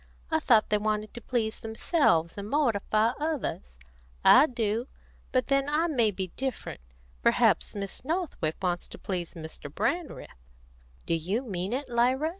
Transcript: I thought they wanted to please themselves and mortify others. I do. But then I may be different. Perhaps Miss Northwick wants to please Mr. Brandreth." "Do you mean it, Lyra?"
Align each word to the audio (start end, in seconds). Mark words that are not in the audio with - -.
I 0.31 0.39
thought 0.39 0.69
they 0.71 0.79
wanted 0.79 1.13
to 1.13 1.21
please 1.21 1.59
themselves 1.59 2.35
and 2.35 2.49
mortify 2.49 3.11
others. 3.19 3.77
I 4.25 4.47
do. 4.47 4.87
But 5.31 5.45
then 5.45 5.69
I 5.69 5.85
may 5.85 6.09
be 6.09 6.29
different. 6.29 6.81
Perhaps 7.21 7.75
Miss 7.75 8.03
Northwick 8.03 8.55
wants 8.63 8.87
to 8.87 8.97
please 8.97 9.35
Mr. 9.35 9.71
Brandreth." 9.71 10.41
"Do 11.05 11.13
you 11.13 11.43
mean 11.43 11.71
it, 11.71 11.87
Lyra?" 11.87 12.29